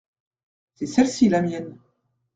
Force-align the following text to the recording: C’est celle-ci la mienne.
C’est 0.73 0.87
celle-ci 0.87 1.29
la 1.29 1.43
mienne. 1.43 1.77